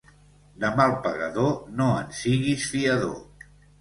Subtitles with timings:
[0.61, 3.49] De mal pagador no en siguis fiador.